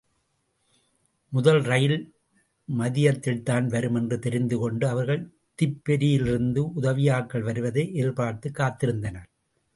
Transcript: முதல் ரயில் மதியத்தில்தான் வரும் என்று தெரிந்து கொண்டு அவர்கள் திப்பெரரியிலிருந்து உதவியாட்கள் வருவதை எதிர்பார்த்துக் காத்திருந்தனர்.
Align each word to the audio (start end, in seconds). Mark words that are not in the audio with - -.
முதல் 1.29 1.61
ரயில் 1.61 2.13
மதியத்தில்தான் 2.77 3.67
வரும் 3.67 3.95
என்று 3.95 4.19
தெரிந்து 4.19 4.59
கொண்டு 4.59 4.87
அவர்கள் 4.87 5.31
திப்பெரரியிலிருந்து 5.61 6.69
உதவியாட்கள் 6.75 7.43
வருவதை 7.43 7.93
எதிர்பார்த்துக் 7.93 8.57
காத்திருந்தனர். 8.57 9.29